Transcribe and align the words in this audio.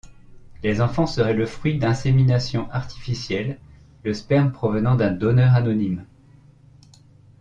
Les 0.63 0.81
enfants 0.81 1.05
seraient 1.05 1.35
le 1.35 1.45
fruit 1.45 1.77
d'inséminations 1.77 2.67
artificielles, 2.71 3.59
le 4.03 4.15
sperme 4.15 4.51
provenant 4.51 4.95
d'un 4.95 5.11
donneur 5.11 5.53
anonyme. 5.53 6.05